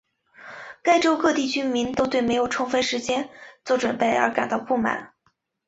[0.81, 3.29] 该州各地居民都对没有充分时间
[3.63, 5.13] 做准备感到不满。